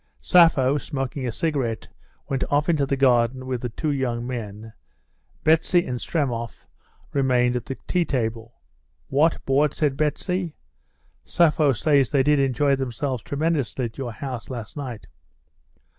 [0.19, 1.87] Sappho smoking a cigarette
[2.27, 4.73] went off into the garden with the two young men.
[5.43, 6.65] Betsy and Stremov
[7.13, 8.55] remained at the tea table.
[9.09, 10.55] "What, bored!" said Betsy.
[11.23, 15.05] "Sappho says they did enjoy themselves tremendously at your house last night."